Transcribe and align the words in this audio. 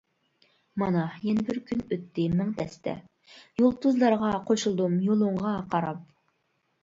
مانا 0.83 1.01
يەنە 1.25 1.43
بىر 1.49 1.57
كۈن 1.67 1.81
ئۆتتى 1.95 2.23
مىڭ 2.39 2.49
تەستە, 2.61 2.95
يۇلتۇزلارغا 3.63 4.33
قوشۇلدۇم 4.49 4.95
يولۇڭغا 5.11 5.55
قاراپ! 5.75 6.01